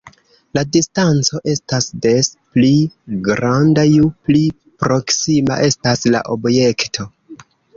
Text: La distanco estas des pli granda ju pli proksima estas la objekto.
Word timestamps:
La 0.57 0.61
distanco 0.75 1.41
estas 1.53 1.87
des 2.05 2.31
pli 2.57 2.71
granda 3.29 3.85
ju 3.91 4.09
pli 4.31 4.43
proksima 4.85 5.63
estas 5.69 6.05
la 6.17 6.25
objekto. 6.39 7.11